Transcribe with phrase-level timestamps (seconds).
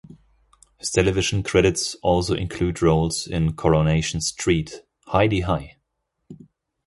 [0.79, 5.77] His television credits also include roles in "Coronation Street", "Hi-de-Hi!